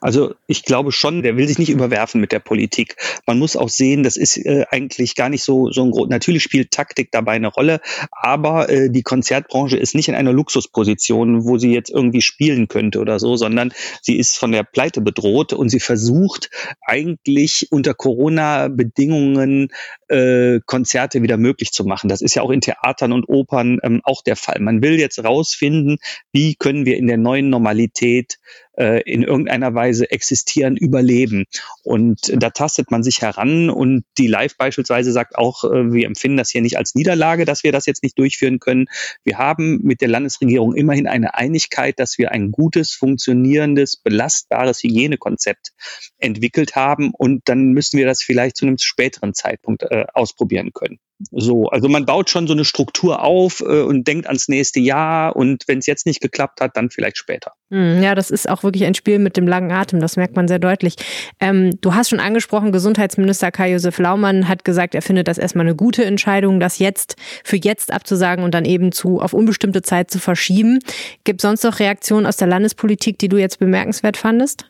Also 0.00 0.34
ich 0.46 0.64
glaube 0.64 0.90
schon, 0.92 1.22
der 1.22 1.36
will 1.36 1.46
sich 1.46 1.58
nicht 1.58 1.70
überwerfen 1.70 2.20
mit 2.20 2.32
der 2.32 2.40
Politik. 2.40 2.96
Man 3.26 3.38
muss 3.38 3.56
auch 3.56 3.68
sehen, 3.68 4.02
das 4.02 4.16
ist 4.16 4.36
äh, 4.36 4.64
eigentlich 4.70 5.14
gar 5.14 5.28
nicht 5.28 5.44
so 5.44 5.70
so 5.70 5.84
ein 5.84 5.92
groß. 5.92 6.08
Natürlich 6.08 6.42
spielt 6.42 6.72
Taktik 6.72 7.10
dabei 7.12 7.32
eine 7.32 7.48
Rolle, 7.48 7.80
aber 8.10 8.68
äh, 8.68 8.90
die 8.90 9.02
Konzertbranche 9.02 9.76
ist 9.76 9.94
nicht 9.94 10.08
in 10.08 10.14
einer 10.14 10.32
Luxusposition, 10.32 11.44
wo 11.44 11.58
sie 11.58 11.72
jetzt 11.72 11.90
irgendwie 11.90 12.22
spielen 12.22 12.68
könnte 12.68 12.98
oder 12.98 13.20
so, 13.20 13.36
sondern 13.36 13.72
sie 14.00 14.18
ist 14.18 14.38
von 14.38 14.50
der 14.52 14.64
Pleite 14.64 15.00
bedroht 15.00 15.52
und 15.52 15.68
sie 15.68 15.80
versucht 15.80 16.50
eigentlich 16.84 17.68
unter 17.70 17.94
Corona-Bedingungen 17.94 19.68
äh, 20.08 20.60
Konzerte 20.66 21.22
wieder 21.22 21.36
möglich 21.36 21.72
zu 21.72 21.84
machen. 21.84 22.08
Das 22.08 22.22
ist 22.22 22.34
ja 22.34 22.42
auch 22.42 22.50
in 22.50 22.60
Theatern 22.60 23.12
und 23.12 23.28
Opern 23.28 23.78
ähm, 23.82 24.00
auch 24.04 24.22
der 24.22 24.36
Fall. 24.36 24.60
Man 24.60 24.82
will 24.82 24.98
jetzt 24.98 25.22
rausfinden, 25.22 25.98
wie 26.32 26.54
können 26.56 26.84
wir 26.86 26.96
in 26.96 27.06
der 27.06 27.18
neuen 27.18 27.50
Normalität 27.50 28.38
äh, 28.76 29.02
in 29.02 29.22
irgendeiner 29.22 29.74
Weise 29.74 30.10
existieren, 30.10 30.76
überleben. 30.76 31.44
Und 31.82 32.32
da 32.34 32.50
tastet 32.50 32.90
man 32.90 33.02
sich 33.02 33.22
heran 33.22 33.70
und 33.70 34.04
die 34.18 34.26
Live 34.26 34.56
beispielsweise 34.56 35.12
sagt 35.12 35.36
auch, 35.36 35.64
äh, 35.64 35.92
wir 35.92 36.06
empfinden 36.06 36.38
das 36.38 36.50
hier 36.50 36.62
nicht 36.62 36.78
als 36.78 36.94
Niederlage, 36.94 37.44
dass 37.44 37.64
wir 37.64 37.72
das 37.72 37.86
jetzt 37.86 38.02
nicht 38.02 38.18
durchführen 38.18 38.58
können. 38.58 38.86
Wir 39.24 39.38
haben 39.38 39.80
mit 39.82 40.00
der 40.00 40.08
Landesregierung 40.08 40.74
immerhin 40.74 41.06
eine 41.06 41.34
Einigkeit, 41.34 41.98
dass 41.98 42.18
wir 42.18 42.32
ein 42.32 42.50
gutes, 42.50 42.92
funktionierendes, 42.92 43.96
belastbares 43.96 44.82
Hygienekonzept 44.82 45.72
entwickelt 46.18 46.76
haben 46.76 47.12
und 47.16 47.42
dann 47.46 47.72
müssen 47.72 47.98
wir 47.98 48.06
das 48.06 48.22
vielleicht 48.22 48.56
zu 48.56 48.66
einem 48.66 48.78
späteren 48.78 49.34
Zeitpunkt 49.34 49.82
äh, 49.82 50.06
ausprobieren 50.14 50.72
können. 50.72 50.98
So, 51.30 51.66
also 51.66 51.88
man 51.88 52.04
baut 52.04 52.30
schon 52.30 52.46
so 52.46 52.52
eine 52.52 52.64
Struktur 52.64 53.22
auf 53.22 53.60
äh, 53.60 53.82
und 53.82 54.06
denkt 54.06 54.26
ans 54.26 54.48
nächste 54.48 54.80
Jahr 54.80 55.36
und 55.36 55.64
wenn 55.66 55.78
es 55.78 55.86
jetzt 55.86 56.06
nicht 56.06 56.20
geklappt 56.20 56.60
hat, 56.60 56.76
dann 56.76 56.90
vielleicht 56.90 57.18
später. 57.18 57.52
Hm, 57.70 58.02
ja, 58.02 58.14
das 58.14 58.30
ist 58.30 58.48
auch 58.48 58.62
wirklich 58.62 58.84
ein 58.84 58.94
Spiel 58.94 59.18
mit 59.18 59.36
dem 59.36 59.46
langen 59.46 59.70
Atem, 59.72 60.00
das 60.00 60.16
merkt 60.16 60.36
man 60.36 60.48
sehr 60.48 60.58
deutlich. 60.58 60.96
Ähm, 61.40 61.78
du 61.80 61.94
hast 61.94 62.10
schon 62.10 62.20
angesprochen, 62.20 62.72
Gesundheitsminister 62.72 63.50
Kai-Josef 63.50 63.98
Laumann 63.98 64.48
hat 64.48 64.64
gesagt, 64.64 64.94
er 64.94 65.02
findet 65.02 65.28
das 65.28 65.38
erstmal 65.38 65.66
eine 65.66 65.76
gute 65.76 66.04
Entscheidung, 66.04 66.60
das 66.60 66.78
jetzt 66.78 67.16
für 67.44 67.56
jetzt 67.56 67.92
abzusagen 67.92 68.44
und 68.44 68.54
dann 68.54 68.64
eben 68.64 68.92
zu 68.92 69.20
auf 69.20 69.32
unbestimmte 69.32 69.82
Zeit 69.82 70.10
zu 70.10 70.18
verschieben. 70.18 70.78
Gibt 71.24 71.40
es 71.40 71.42
sonst 71.42 71.64
noch 71.64 71.78
Reaktionen 71.78 72.26
aus 72.26 72.36
der 72.36 72.48
Landespolitik, 72.48 73.18
die 73.18 73.28
du 73.28 73.38
jetzt 73.38 73.58
bemerkenswert 73.58 74.16
fandest? 74.16 74.66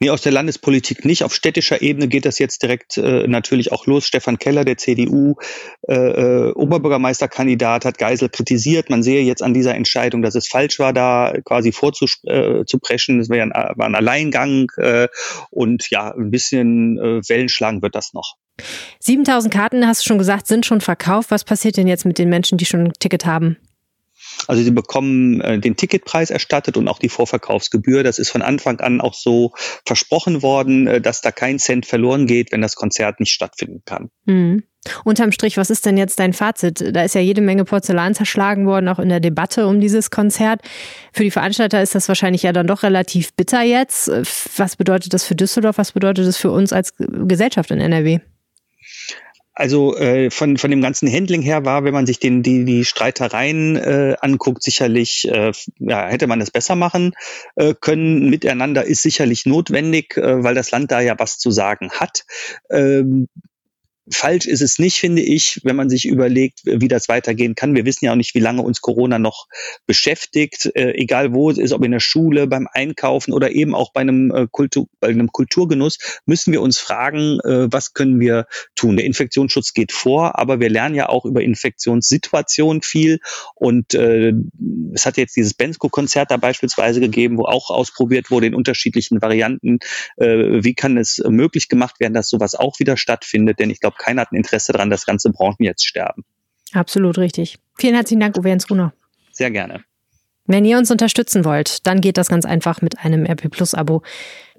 Nee, 0.00 0.10
aus 0.10 0.22
der 0.22 0.32
Landespolitik 0.32 1.04
nicht. 1.04 1.24
Auf 1.24 1.34
städtischer 1.34 1.82
Ebene 1.82 2.08
geht 2.08 2.24
das 2.24 2.38
jetzt 2.38 2.62
direkt 2.62 2.96
äh, 2.96 3.26
natürlich 3.26 3.72
auch 3.72 3.86
los. 3.86 4.06
Stefan 4.06 4.38
Keller, 4.38 4.64
der 4.64 4.76
CDU 4.76 5.36
äh, 5.88 5.94
äh, 5.94 6.52
Oberbürgermeisterkandidat, 6.52 7.84
hat 7.84 7.98
Geisel 7.98 8.28
kritisiert. 8.28 8.90
Man 8.90 9.02
sehe 9.02 9.22
jetzt 9.22 9.42
an 9.42 9.54
dieser 9.54 9.74
Entscheidung, 9.74 10.22
dass 10.22 10.34
es 10.34 10.48
falsch 10.48 10.78
war, 10.78 10.92
da 10.92 11.34
quasi 11.44 11.72
vorzupreschen. 11.72 13.16
Äh, 13.16 13.18
das 13.18 13.28
war, 13.28 13.38
ein, 13.38 13.50
war 13.50 13.86
ein 13.86 13.94
Alleingang 13.94 14.70
äh, 14.76 15.08
und 15.50 15.90
ja, 15.90 16.14
ein 16.14 16.30
bisschen 16.30 16.98
äh, 16.98 17.28
Wellenschlagen 17.28 17.82
wird 17.82 17.94
das 17.94 18.12
noch. 18.12 18.34
7000 19.00 19.52
Karten, 19.52 19.86
hast 19.86 20.04
du 20.04 20.08
schon 20.08 20.18
gesagt, 20.18 20.46
sind 20.46 20.66
schon 20.66 20.80
verkauft. 20.80 21.30
Was 21.30 21.44
passiert 21.44 21.76
denn 21.76 21.86
jetzt 21.86 22.04
mit 22.04 22.18
den 22.18 22.28
Menschen, 22.28 22.58
die 22.58 22.64
schon 22.64 22.86
ein 22.86 22.92
Ticket 22.98 23.24
haben? 23.26 23.56
Also 24.46 24.62
sie 24.62 24.70
bekommen 24.70 25.40
äh, 25.40 25.58
den 25.58 25.76
Ticketpreis 25.76 26.30
erstattet 26.30 26.76
und 26.76 26.88
auch 26.88 26.98
die 26.98 27.08
Vorverkaufsgebühr. 27.08 28.02
Das 28.02 28.18
ist 28.18 28.30
von 28.30 28.42
Anfang 28.42 28.80
an 28.80 29.00
auch 29.00 29.14
so 29.14 29.52
versprochen 29.84 30.42
worden, 30.42 30.86
äh, 30.86 31.00
dass 31.00 31.20
da 31.20 31.30
kein 31.32 31.58
Cent 31.58 31.86
verloren 31.86 32.26
geht, 32.26 32.52
wenn 32.52 32.60
das 32.60 32.76
Konzert 32.76 33.20
nicht 33.20 33.32
stattfinden 33.32 33.82
kann. 33.84 34.10
Mhm. 34.24 34.62
Unterm 35.04 35.32
Strich, 35.32 35.56
was 35.56 35.70
ist 35.70 35.84
denn 35.86 35.96
jetzt 35.96 36.18
dein 36.18 36.32
Fazit? 36.32 36.94
Da 36.94 37.02
ist 37.02 37.14
ja 37.14 37.20
jede 37.20 37.40
Menge 37.40 37.64
Porzellan 37.64 38.14
zerschlagen 38.14 38.66
worden, 38.66 38.88
auch 38.88 38.98
in 38.98 39.08
der 39.08 39.20
Debatte 39.20 39.66
um 39.66 39.80
dieses 39.80 40.10
Konzert. 40.10 40.62
Für 41.12 41.24
die 41.24 41.30
Veranstalter 41.30 41.82
ist 41.82 41.94
das 41.94 42.08
wahrscheinlich 42.08 42.44
ja 42.44 42.52
dann 42.52 42.66
doch 42.66 42.84
relativ 42.84 43.34
bitter 43.34 43.62
jetzt. 43.62 44.08
Was 44.56 44.76
bedeutet 44.76 45.12
das 45.12 45.24
für 45.24 45.34
Düsseldorf? 45.34 45.78
Was 45.78 45.92
bedeutet 45.92 46.26
das 46.26 46.36
für 46.36 46.50
uns 46.50 46.72
als 46.72 46.94
Gesellschaft 46.96 47.70
in 47.70 47.80
NRW? 47.80 48.20
Also 49.58 49.96
äh, 49.96 50.30
von, 50.30 50.56
von 50.56 50.70
dem 50.70 50.80
ganzen 50.80 51.12
Handling 51.12 51.42
her 51.42 51.64
war, 51.64 51.82
wenn 51.82 51.92
man 51.92 52.06
sich 52.06 52.20
den, 52.20 52.44
die, 52.44 52.64
die 52.64 52.84
Streitereien 52.84 53.74
äh, 53.74 54.14
anguckt, 54.20 54.62
sicherlich 54.62 55.28
äh, 55.28 55.50
ja, 55.80 56.06
hätte 56.06 56.28
man 56.28 56.40
es 56.40 56.52
besser 56.52 56.76
machen 56.76 57.12
äh, 57.56 57.74
können. 57.74 58.30
Miteinander 58.30 58.84
ist 58.84 59.02
sicherlich 59.02 59.46
notwendig, 59.46 60.16
äh, 60.16 60.44
weil 60.44 60.54
das 60.54 60.70
Land 60.70 60.92
da 60.92 61.00
ja 61.00 61.18
was 61.18 61.38
zu 61.38 61.50
sagen 61.50 61.90
hat. 61.90 62.24
Ähm, 62.70 63.26
falsch 64.12 64.46
ist 64.46 64.62
es 64.62 64.78
nicht, 64.78 64.98
finde 64.98 65.22
ich, 65.22 65.60
wenn 65.64 65.76
man 65.76 65.90
sich 65.90 66.06
überlegt, 66.06 66.60
wie 66.64 66.88
das 66.88 67.08
weitergehen 67.08 67.54
kann. 67.54 67.74
Wir 67.74 67.84
wissen 67.84 68.04
ja 68.04 68.12
auch 68.12 68.16
nicht, 68.16 68.34
wie 68.34 68.40
lange 68.40 68.62
uns 68.62 68.80
Corona 68.80 69.18
noch 69.18 69.46
beschäftigt, 69.86 70.70
äh, 70.74 70.92
egal 70.94 71.32
wo 71.32 71.50
es 71.50 71.58
ist, 71.58 71.72
ob 71.72 71.84
in 71.84 71.92
der 71.92 72.00
Schule, 72.00 72.46
beim 72.46 72.68
Einkaufen 72.72 73.32
oder 73.32 73.50
eben 73.50 73.74
auch 73.74 73.92
bei 73.92 74.00
einem, 74.00 74.30
äh, 74.30 74.46
Kultur, 74.50 74.88
bei 75.00 75.08
einem 75.08 75.30
Kulturgenuss, 75.30 75.98
müssen 76.26 76.52
wir 76.52 76.62
uns 76.62 76.78
fragen, 76.78 77.40
äh, 77.40 77.70
was 77.70 77.92
können 77.92 78.20
wir 78.20 78.46
tun. 78.74 78.96
Der 78.96 79.06
Infektionsschutz 79.06 79.72
geht 79.72 79.92
vor, 79.92 80.38
aber 80.38 80.60
wir 80.60 80.70
lernen 80.70 80.94
ja 80.94 81.08
auch 81.08 81.24
über 81.24 81.42
Infektionssituationen 81.42 82.82
viel 82.82 83.20
und 83.54 83.94
äh, 83.94 84.32
es 84.94 85.06
hat 85.06 85.16
jetzt 85.16 85.36
dieses 85.36 85.54
Bensko-Konzert 85.54 86.30
da 86.30 86.36
beispielsweise 86.36 87.00
gegeben, 87.00 87.38
wo 87.38 87.44
auch 87.44 87.70
ausprobiert 87.70 88.30
wurde 88.30 88.46
in 88.46 88.54
unterschiedlichen 88.54 89.20
Varianten, 89.20 89.78
äh, 90.16 90.62
wie 90.62 90.74
kann 90.74 90.96
es 90.96 91.22
möglich 91.28 91.68
gemacht 91.68 92.00
werden, 92.00 92.14
dass 92.14 92.28
sowas 92.28 92.54
auch 92.54 92.78
wieder 92.78 92.96
stattfindet, 92.96 93.58
denn 93.58 93.70
ich 93.70 93.80
glaube, 93.80 93.97
keiner 93.98 94.22
hat 94.22 94.32
ein 94.32 94.36
Interesse 94.36 94.72
daran, 94.72 94.90
dass 94.90 95.06
ganze 95.06 95.30
Branchen 95.30 95.64
jetzt 95.64 95.86
sterben. 95.86 96.24
Absolut 96.72 97.18
richtig. 97.18 97.58
Vielen 97.78 97.94
herzlichen 97.94 98.20
Dank, 98.20 98.36
Uwe 98.36 98.48
Jens 98.48 98.70
Runer. 98.70 98.92
Sehr 99.32 99.50
gerne. 99.50 99.84
Wenn 100.50 100.64
ihr 100.64 100.78
uns 100.78 100.90
unterstützen 100.90 101.44
wollt, 101.44 101.86
dann 101.86 102.00
geht 102.00 102.16
das 102.16 102.28
ganz 102.28 102.46
einfach 102.46 102.80
mit 102.80 102.98
einem 103.04 103.26
RP 103.26 103.50
Plus 103.50 103.74
Abo. 103.74 104.02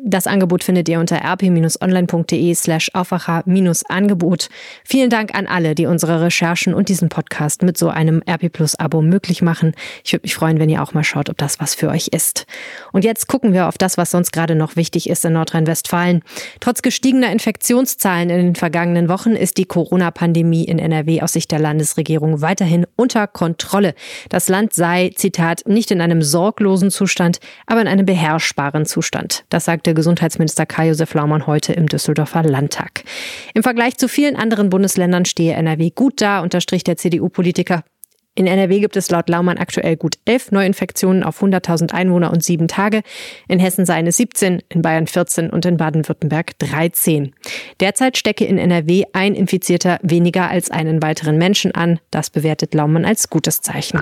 Das 0.02 0.28
Angebot 0.28 0.64
findet 0.64 0.88
ihr 0.88 0.98
unter 1.02 1.18
rp-online.de 1.18 2.56
slash 2.56 2.90
Aufwacher-Angebot. 2.94 4.48
Vielen 4.86 5.10
Dank 5.10 5.36
an 5.36 5.46
alle, 5.46 5.76
die 5.76 5.88
unsere 5.88 6.22
Recherchen 6.22 6.74
und 6.74 6.88
diesen 6.88 7.10
Podcast 7.10 7.64
mit 7.64 7.78
so 7.78 7.90
einem 7.90 8.24
RP 8.26 8.50
Plus 8.50 8.76
Abo 8.76 9.02
möglich 9.02 9.42
machen. 9.42 9.74
Ich 10.06 10.14
würde 10.14 10.24
mich 10.24 10.36
freuen, 10.36 10.58
wenn 10.58 10.70
ihr 10.70 10.82
auch 10.82 10.94
mal 10.94 11.04
schaut, 11.04 11.30
ob 11.30 11.38
das 11.38 11.60
was 11.60 11.76
für 11.76 11.90
euch 11.90 12.08
ist. 12.14 12.46
Und 12.94 13.04
jetzt 13.04 13.28
gucken 13.28 13.52
wir 13.52 13.68
auf 13.68 13.78
das, 13.78 13.98
was 13.98 14.12
sonst 14.12 14.32
gerade 14.32 14.56
noch 14.56 14.78
wichtig 14.78 15.10
ist 15.10 15.26
in 15.26 15.34
Nordrhein-Westfalen. 15.34 16.22
Trotz 16.62 16.82
gestiegener 16.82 17.34
Infektionszahlen 17.34 18.30
in 18.30 18.38
den 18.38 18.56
vergangenen 18.56 19.10
Wochen 19.10 19.32
ist 19.32 19.58
die 19.58 19.66
Corona-Pandemie 19.66 20.64
in 20.64 20.80
NRW 20.80 21.24
aus 21.24 21.34
Sicht 21.34 21.52
der 21.52 21.60
Landesregierung 21.60 22.40
weiterhin 22.40 22.88
unter 22.96 23.28
Kontrolle. 23.28 23.96
Das 24.30 24.48
Land 24.48 24.72
sei, 24.72 25.12
Zitat, 25.14 25.64
nicht 25.80 25.92
in 25.92 26.02
einem 26.02 26.22
sorglosen 26.22 26.92
Zustand, 26.92 27.40
aber 27.66 27.80
in 27.80 27.88
einem 27.88 28.06
beherrschbaren 28.06 28.86
Zustand. 28.86 29.46
Das 29.48 29.64
sagte 29.64 29.94
Gesundheitsminister 29.94 30.66
Kai-Josef 30.66 31.14
Laumann 31.14 31.48
heute 31.48 31.72
im 31.72 31.88
Düsseldorfer 31.88 32.44
Landtag. 32.44 33.06
Im 33.54 33.64
Vergleich 33.64 33.98
zu 33.98 34.10
vielen 34.10 34.36
anderen 34.36 34.70
Bundesländern 34.70 35.24
stehe 35.24 35.54
NRW 35.54 35.92
gut 35.92 36.20
da, 36.20 36.42
unterstrich 36.42 36.84
der 36.84 36.98
CDU-Politiker. 36.98 37.86
In 38.36 38.46
NRW 38.46 38.82
gibt 38.82 38.98
es 38.98 39.10
laut 39.10 39.30
Laumann 39.30 39.58
aktuell 39.58 39.96
gut 39.96 40.16
elf 40.26 40.52
Neuinfektionen 40.52 41.24
auf 41.24 41.42
100.000 41.42 41.94
Einwohner 41.94 42.32
und 42.32 42.44
sieben 42.44 42.68
Tage. 42.68 43.02
In 43.48 43.60
Hessen 43.60 43.86
seien 43.86 44.06
es 44.06 44.18
17, 44.18 44.62
in 44.68 44.82
Bayern 44.82 45.08
14 45.08 45.50
und 45.50 45.66
in 45.66 45.78
Baden-Württemberg 45.78 46.60
13. 46.60 47.34
Derzeit 47.80 48.18
stecke 48.18 48.44
in 48.44 48.58
NRW 48.58 49.06
ein 49.14 49.34
Infizierter 49.34 49.98
weniger 50.04 50.50
als 50.50 50.72
einen 50.72 51.02
weiteren 51.02 51.38
Menschen 51.38 51.74
an. 51.74 52.00
Das 52.12 52.30
bewertet 52.30 52.74
Laumann 52.74 53.06
als 53.06 53.30
gutes 53.30 53.62
Zeichen. 53.62 54.02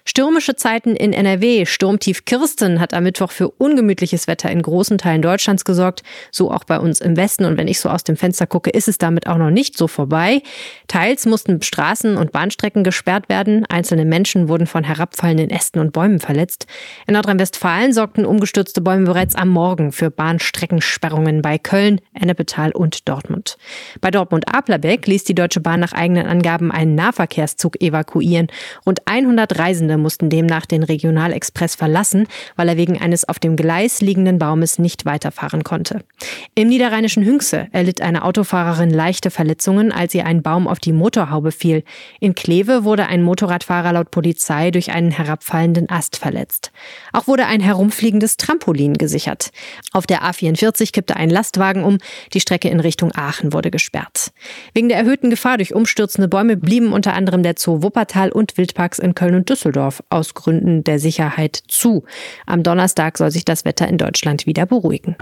Stürmische 0.03 0.55
Zeiten 0.55 0.95
in 0.95 1.13
NRW. 1.13 1.65
Sturmtief 1.65 2.25
Kirsten 2.25 2.79
hat 2.79 2.93
am 2.93 3.03
Mittwoch 3.03 3.31
für 3.31 3.49
ungemütliches 3.49 4.27
Wetter 4.27 4.49
in 4.49 4.61
großen 4.61 4.97
Teilen 4.97 5.21
Deutschlands 5.21 5.63
gesorgt, 5.63 6.03
so 6.31 6.51
auch 6.51 6.63
bei 6.63 6.79
uns 6.79 7.01
im 7.01 7.17
Westen. 7.17 7.45
Und 7.45 7.57
wenn 7.57 7.67
ich 7.67 7.79
so 7.79 7.89
aus 7.89 8.03
dem 8.03 8.17
Fenster 8.17 8.47
gucke, 8.47 8.71
ist 8.71 8.87
es 8.87 8.97
damit 8.97 9.27
auch 9.27 9.37
noch 9.37 9.51
nicht 9.51 9.77
so 9.77 9.87
vorbei. 9.87 10.41
Teils 10.87 11.25
mussten 11.25 11.61
Straßen 11.61 12.17
und 12.17 12.31
Bahnstrecken 12.31 12.83
gesperrt 12.83 13.29
werden. 13.29 13.65
Einzelne 13.67 14.05
Menschen 14.05 14.47
wurden 14.47 14.67
von 14.67 14.83
herabfallenden 14.83 15.49
Ästen 15.49 15.79
und 15.79 15.93
Bäumen 15.93 16.19
verletzt. 16.19 16.65
In 17.07 17.13
Nordrhein-Westfalen 17.13 17.93
sorgten 17.93 18.25
umgestürzte 18.25 18.81
Bäume 18.81 19.05
bereits 19.05 19.35
am 19.35 19.49
Morgen 19.49 19.91
für 19.91 20.09
Bahnstreckensperrungen 20.09 21.41
bei 21.41 21.57
Köln, 21.57 22.01
Ennepetal 22.13 22.71
und 22.71 23.07
Dortmund. 23.07 23.57
Bei 24.01 24.09
Dortmund-Aplerbeck 24.09 25.05
ließ 25.05 25.25
die 25.25 25.35
Deutsche 25.35 25.59
Bahn 25.59 25.79
nach 25.79 25.93
eigenen 25.93 26.25
Angaben 26.25 26.71
einen 26.71 26.95
Nahverkehrszug 26.95 27.79
evakuieren. 27.81 28.47
Rund 28.85 29.01
100 29.05 29.59
Reisende 29.59 29.90
Reisende 29.91 29.97
mussten 29.97 30.29
demnach 30.29 30.65
den 30.65 30.83
Regionalexpress 30.83 31.75
verlassen, 31.75 32.27
weil 32.55 32.69
er 32.69 32.77
wegen 32.77 32.99
eines 32.99 33.27
auf 33.27 33.39
dem 33.39 33.55
Gleis 33.55 34.01
liegenden 34.01 34.39
Baumes 34.39 34.79
nicht 34.79 35.05
weiterfahren 35.05 35.63
konnte. 35.63 36.03
Im 36.55 36.69
niederrheinischen 36.69 37.25
Hünxe 37.25 37.67
erlitt 37.71 38.01
eine 38.01 38.23
Autofahrerin 38.23 38.89
leichte 38.89 39.31
Verletzungen, 39.31 39.91
als 39.91 40.13
ihr 40.13 40.25
ein 40.25 40.41
Baum 40.41 40.67
auf 40.67 40.79
die 40.79 40.93
Motorhaube 40.93 41.51
fiel. 41.51 41.83
In 42.19 42.35
Kleve 42.35 42.83
wurde 42.83 43.07
ein 43.07 43.23
Motorradfahrer 43.23 43.93
laut 43.93 44.11
Polizei 44.11 44.71
durch 44.71 44.91
einen 44.91 45.11
herabfallenden 45.11 45.89
Ast 45.89 46.17
verletzt. 46.17 46.71
Auch 47.11 47.27
wurde 47.27 47.45
ein 47.45 47.61
herumfliegendes 47.61 48.37
Trampolin 48.37 48.93
gesichert. 48.93 49.51
Auf 49.93 50.07
der 50.07 50.23
A44 50.23 50.91
kippte 50.91 51.15
ein 51.15 51.29
Lastwagen 51.29 51.83
um, 51.83 51.97
die 52.33 52.39
Strecke 52.39 52.69
in 52.69 52.79
Richtung 52.79 53.11
Aachen 53.13 53.53
wurde 53.53 53.71
gesperrt. 53.71 54.31
Wegen 54.73 54.89
der 54.89 54.97
erhöhten 54.97 55.29
Gefahr 55.29 55.57
durch 55.57 55.73
umstürzende 55.73 56.27
Bäume 56.27 56.57
blieben 56.57 56.93
unter 56.93 57.13
anderem 57.13 57.43
der 57.43 57.55
Zoo 57.57 57.83
Wuppertal 57.83 58.31
und 58.31 58.57
Wildparks 58.57 58.99
in 58.99 59.15
Köln 59.15 59.35
und 59.35 59.49
Düsseldorf 59.49 59.80
Düsseldorf 59.81 60.03
aus 60.09 60.33
Gründen 60.33 60.83
der 60.83 60.99
Sicherheit 60.99 61.61
zu. 61.67 62.03
Am 62.45 62.63
Donnerstag 62.63 63.17
soll 63.17 63.31
sich 63.31 63.45
das 63.45 63.65
Wetter 63.65 63.87
in 63.87 63.97
Deutschland 63.97 64.45
wieder 64.45 64.65
beruhigen. 64.65 65.15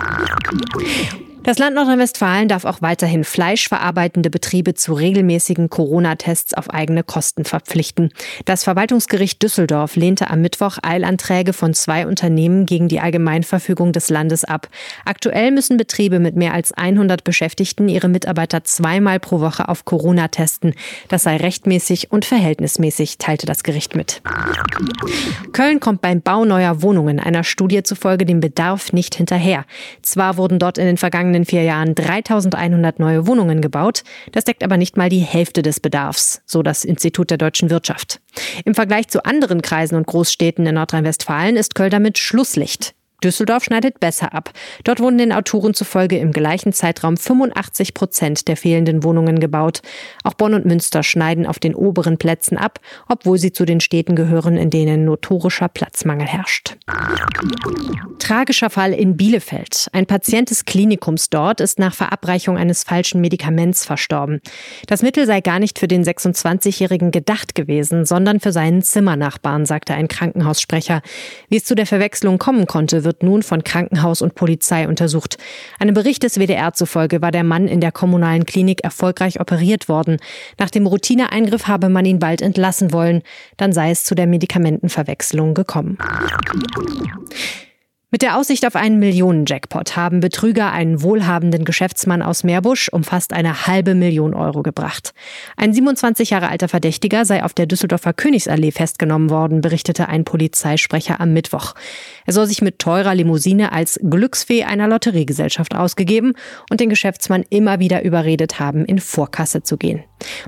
Das 1.49 1.57
Land 1.57 1.75
Nordrhein-Westfalen 1.75 2.47
darf 2.47 2.63
auch 2.63 2.83
weiterhin 2.83 3.23
fleischverarbeitende 3.23 4.29
Betriebe 4.29 4.75
zu 4.75 4.93
regelmäßigen 4.93 5.71
Corona-Tests 5.71 6.53
auf 6.53 6.69
eigene 6.69 7.01
Kosten 7.03 7.43
verpflichten. 7.43 8.13
Das 8.45 8.63
Verwaltungsgericht 8.63 9.41
Düsseldorf 9.41 9.95
lehnte 9.95 10.29
am 10.29 10.41
Mittwoch 10.41 10.77
Eilanträge 10.83 11.53
von 11.53 11.73
zwei 11.73 12.05
Unternehmen 12.05 12.67
gegen 12.67 12.87
die 12.87 12.99
Allgemeinverfügung 12.99 13.93
des 13.93 14.11
Landes 14.11 14.43
ab. 14.43 14.67
Aktuell 15.05 15.49
müssen 15.49 15.77
Betriebe 15.77 16.19
mit 16.19 16.35
mehr 16.35 16.53
als 16.53 16.71
100 16.71 17.23
Beschäftigten 17.23 17.89
ihre 17.89 18.09
Mitarbeiter 18.09 18.63
zweimal 18.63 19.19
pro 19.19 19.39
Woche 19.39 19.69
auf 19.69 19.85
Corona 19.85 20.27
testen. 20.27 20.75
Das 21.07 21.23
sei 21.23 21.37
rechtmäßig 21.37 22.11
und 22.11 22.25
verhältnismäßig, 22.25 23.17
teilte 23.17 23.47
das 23.47 23.63
Gericht 23.63 23.95
mit. 23.95 24.21
Köln 25.51 25.79
kommt 25.79 26.01
beim 26.01 26.21
Bau 26.21 26.45
neuer 26.45 26.83
Wohnungen 26.83 27.19
einer 27.19 27.43
Studie 27.43 27.81
zufolge 27.81 28.27
dem 28.27 28.39
Bedarf 28.39 28.93
nicht 28.93 29.15
hinterher. 29.15 29.65
Zwar 30.03 30.37
wurden 30.37 30.59
dort 30.59 30.77
in 30.77 30.85
den 30.85 30.97
vergangenen 30.97 31.38
vergangenen 31.39 31.45
vier 31.45 31.63
Jahren 31.63 31.95
3100 31.95 32.99
neue 32.99 33.27
Wohnungen 33.27 33.61
gebaut. 33.61 34.03
Das 34.31 34.43
deckt 34.43 34.63
aber 34.63 34.77
nicht 34.77 34.97
mal 34.97 35.09
die 35.09 35.19
Hälfte 35.19 35.61
des 35.61 35.79
Bedarfs, 35.79 36.41
so 36.45 36.63
das 36.63 36.83
Institut 36.83 37.29
der 37.29 37.37
deutschen 37.37 37.69
Wirtschaft. 37.69 38.19
Im 38.65 38.75
Vergleich 38.75 39.07
zu 39.07 39.25
anderen 39.25 39.61
Kreisen 39.61 39.95
und 39.95 40.07
Großstädten 40.07 40.65
in 40.65 40.75
Nordrhein-Westfalen 40.75 41.55
ist 41.55 41.75
Köln 41.75 41.91
damit 41.91 42.17
Schlusslicht. 42.17 42.93
Düsseldorf 43.23 43.63
schneidet 43.63 43.99
besser 43.99 44.33
ab. 44.33 44.51
Dort 44.83 44.99
wurden 44.99 45.17
den 45.17 45.33
Autoren 45.33 45.73
zufolge 45.73 46.17
im 46.17 46.31
gleichen 46.31 46.73
Zeitraum 46.73 47.17
85 47.17 47.93
Prozent 47.93 48.47
der 48.47 48.57
fehlenden 48.57 49.03
Wohnungen 49.03 49.39
gebaut. 49.39 49.81
Auch 50.23 50.33
Bonn 50.33 50.53
und 50.53 50.65
Münster 50.65 51.03
schneiden 51.03 51.45
auf 51.45 51.59
den 51.59 51.75
oberen 51.75 52.17
Plätzen 52.17 52.57
ab, 52.57 52.79
obwohl 53.07 53.37
sie 53.37 53.51
zu 53.51 53.65
den 53.65 53.79
Städten 53.79 54.15
gehören, 54.15 54.57
in 54.57 54.69
denen 54.69 55.05
notorischer 55.05 55.67
Platzmangel 55.67 56.27
herrscht. 56.27 56.77
Tragischer 58.19 58.69
Fall 58.69 58.93
in 58.93 59.17
Bielefeld. 59.17 59.87
Ein 59.91 60.05
Patient 60.05 60.49
des 60.49 60.65
Klinikums 60.65 61.29
dort 61.29 61.61
ist 61.61 61.79
nach 61.79 61.93
Verabreichung 61.93 62.57
eines 62.57 62.83
falschen 62.83 63.21
Medikaments 63.21 63.85
verstorben. 63.85 64.41
Das 64.87 65.01
Mittel 65.01 65.25
sei 65.25 65.41
gar 65.41 65.59
nicht 65.59 65.79
für 65.79 65.87
den 65.87 66.03
26-Jährigen 66.03 67.11
gedacht 67.11 67.55
gewesen, 67.55 68.05
sondern 68.05 68.39
für 68.39 68.51
seinen 68.51 68.81
Zimmernachbarn, 68.81 69.65
sagte 69.65 69.93
ein 69.93 70.07
Krankenhaussprecher. 70.07 71.01
Wie 71.49 71.57
es 71.57 71.65
zu 71.65 71.75
der 71.75 71.85
Verwechslung 71.85 72.37
kommen 72.37 72.67
konnte, 72.67 73.01
wird 73.09 73.23
nun 73.23 73.41
von 73.41 73.63
Krankenhaus 73.63 74.21
und 74.21 74.35
Polizei 74.35 74.87
untersucht. 74.87 75.39
Einem 75.79 75.95
Bericht 75.95 76.21
des 76.21 76.37
WDR 76.37 76.73
zufolge 76.73 77.23
war 77.23 77.31
der 77.31 77.43
Mann 77.43 77.67
in 77.67 77.81
der 77.81 77.91
kommunalen 77.91 78.45
Klinik 78.45 78.83
erfolgreich 78.83 79.39
operiert 79.41 79.89
worden. 79.89 80.17
Nach 80.59 80.69
dem 80.69 80.85
Routineeingriff 80.85 81.65
habe 81.65 81.89
man 81.89 82.05
ihn 82.05 82.19
bald 82.19 82.43
entlassen 82.43 82.93
wollen. 82.93 83.23
Dann 83.57 83.73
sei 83.73 83.89
es 83.89 84.03
zu 84.03 84.13
der 84.13 84.27
Medikamentenverwechslung 84.27 85.55
gekommen. 85.55 85.97
Mit 88.11 88.23
der 88.23 88.37
Aussicht 88.37 88.65
auf 88.65 88.75
einen 88.75 88.97
Millionen-Jackpot 88.97 89.95
haben 89.95 90.19
Betrüger 90.19 90.71
einen 90.71 91.03
wohlhabenden 91.03 91.63
Geschäftsmann 91.63 92.23
aus 92.23 92.43
Meerbusch 92.43 92.89
um 92.89 93.03
fast 93.03 93.33
eine 93.33 93.67
halbe 93.67 93.93
Million 93.93 94.33
Euro 94.33 94.63
gebracht. 94.63 95.13
Ein 95.57 95.73
27 95.73 96.31
Jahre 96.31 96.49
alter 96.49 96.67
Verdächtiger 96.67 97.23
sei 97.25 97.43
auf 97.43 97.53
der 97.53 97.67
Düsseldorfer 97.67 98.13
Königsallee 98.13 98.71
festgenommen 98.71 99.29
worden, 99.29 99.61
berichtete 99.61 100.09
ein 100.09 100.25
Polizeisprecher 100.25 101.21
am 101.21 101.33
Mittwoch. 101.33 101.75
Er 102.25 102.33
soll 102.33 102.47
sich 102.47 102.63
mit 102.63 102.79
teurer 102.79 103.13
Limousine 103.13 103.73
als 103.73 103.99
Glücksfee 104.01 104.63
einer 104.63 104.87
Lotteriegesellschaft 104.87 105.75
ausgegeben 105.75 106.33
und 106.71 106.79
den 106.79 106.89
Geschäftsmann 106.89 107.45
immer 107.51 107.79
wieder 107.79 108.03
überredet 108.03 108.59
haben, 108.59 108.85
in 108.85 108.97
Vorkasse 108.97 109.61
zu 109.61 109.77
gehen. 109.77 110.03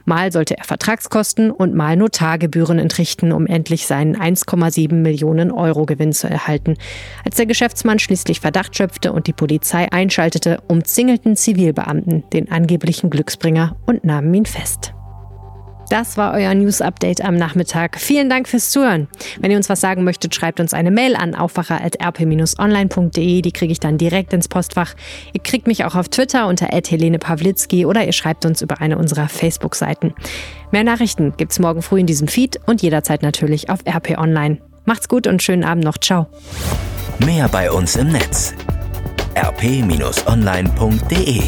Mal 0.06 0.32
sollte 0.32 0.58
er 0.58 0.64
Vertragskosten 0.64 1.52
und 1.52 1.74
mal 1.74 1.96
Notargebühren 1.96 2.80
entrichten, 2.80 3.32
um 3.32 3.48
endlich 3.48 3.88
seinen 3.88 4.16
1,7 4.16 4.94
Millionen 4.94 5.52
Euro 5.52 5.86
Gewinn 5.86 6.14
zu 6.14 6.30
erhalten. 6.30 6.76
Als 7.26 7.38
der 7.38 7.46
Geschäftsmann 7.46 8.00
schließlich 8.00 8.40
Verdacht 8.40 8.76
schöpfte 8.76 9.12
und 9.14 9.28
die 9.28 9.34
Polizei 9.34 9.92
einschaltete, 9.92 10.62
umzingelten 10.68 11.36
Zivilbeamten 11.36 12.24
den 12.32 12.52
angeblichen 12.52 13.10
Glücksbringer 13.10 13.76
und 13.86 14.04
nahmen 14.04 14.34
ihn 14.34 14.46
fest. 14.46 14.94
Das 15.92 16.16
war 16.16 16.34
euer 16.34 16.56
News 16.56 16.80
Update 16.80 17.22
am 17.22 17.36
Nachmittag. 17.36 18.00
Vielen 18.00 18.30
Dank 18.30 18.48
fürs 18.48 18.70
Zuhören. 18.70 19.10
Wenn 19.42 19.52
ihr 19.52 19.58
uns 19.58 19.68
was 19.68 19.82
sagen 19.82 20.06
möchtet, 20.06 20.34
schreibt 20.34 20.62
uns 20.62 20.74
eine 20.74 20.90
Mail 20.90 21.18
an 21.18 21.36
aufwacher.rp-online.de. 21.36 23.42
Die 23.42 23.52
kriege 23.52 23.74
ich 23.74 23.82
dann 23.82 23.98
direkt 23.98 24.32
ins 24.32 24.48
Postfach. 24.48 24.94
Ihr 25.34 25.44
kriegt 25.44 25.68
mich 25.68 25.84
auch 25.84 25.96
auf 25.96 26.08
Twitter 26.08 26.48
unter 26.48 26.68
Helene 26.68 27.20
Pawlitzki 27.20 27.86
oder 27.86 28.06
ihr 28.06 28.14
schreibt 28.14 28.46
uns 28.46 28.62
über 28.62 28.80
eine 28.80 28.98
unserer 28.98 29.28
Facebook-Seiten. 29.28 30.14
Mehr 30.72 30.86
Nachrichten 30.86 31.34
gibt's 31.36 31.60
morgen 31.60 31.82
früh 31.82 32.00
in 32.00 32.08
diesem 32.08 32.30
Feed 32.30 32.62
und 32.68 32.82
jederzeit 32.82 33.22
natürlich 33.22 33.70
auf 33.70 33.80
RP 33.86 34.18
Online. 34.18 34.60
Macht's 34.86 35.10
gut 35.10 35.28
und 35.28 35.44
schönen 35.44 35.66
Abend 35.66 35.84
noch. 35.84 35.98
Ciao. 35.98 36.28
Mehr 37.26 37.50
bei 37.50 37.70
uns 37.70 37.98
im 37.98 38.14
Netz 38.14 38.54
rp-online.de 39.36 41.42